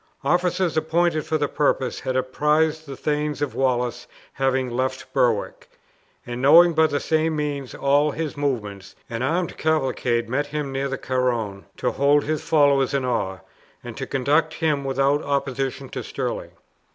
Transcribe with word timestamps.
Officers 0.23 0.75
appointed 0.75 1.27
for 1.27 1.37
the 1.37 1.47
purpose 1.47 1.99
had 1.99 2.15
apprised 2.15 2.87
the 2.87 2.97
thanes 2.97 3.39
of 3.39 3.53
Wallace 3.53 4.07
having 4.33 4.67
left 4.71 5.13
Berwick; 5.13 5.69
and 6.25 6.41
knowing 6.41 6.73
by 6.73 6.87
the 6.87 6.99
same 6.99 7.35
means 7.35 7.75
all 7.75 8.09
his 8.09 8.35
movements, 8.35 8.95
an 9.11 9.21
armed 9.21 9.57
cavalcade 9.59 10.27
met 10.27 10.47
him 10.47 10.71
near 10.71 10.87
the 10.89 10.97
Carron, 10.97 11.65
to 11.77 11.91
hold 11.91 12.23
his 12.23 12.41
followers 12.41 12.95
in 12.95 13.05
awe, 13.05 13.41
and 13.83 13.95
to 13.95 14.07
conduct 14.07 14.55
him 14.55 14.83
without 14.83 15.21
opposition 15.21 15.87
to 15.89 16.01
Stirling. 16.03 16.49